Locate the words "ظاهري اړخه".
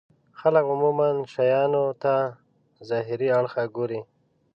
2.89-3.63